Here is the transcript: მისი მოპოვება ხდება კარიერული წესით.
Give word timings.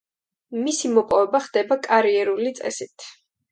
მისი 0.67 0.91
მოპოვება 0.93 1.43
ხდება 1.47 1.79
კარიერული 1.89 2.57
წესით. 2.63 3.09